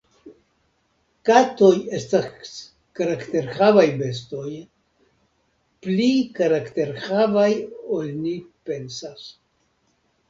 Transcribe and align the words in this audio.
Katoj 1.29 1.75
estas 1.97 2.53
karakterhavaj 2.99 3.85
bestoj, 3.99 4.55
pli 5.85 6.09
karakterhavaj 6.41 7.49
ol 7.99 8.09
ni 8.25 8.37
pensas. 8.71 9.29